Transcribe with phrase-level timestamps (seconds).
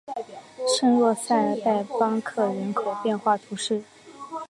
[0.67, 3.83] 圣若塞代邦克人口变化图示